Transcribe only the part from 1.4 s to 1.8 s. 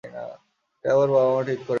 ঠিক করেননি।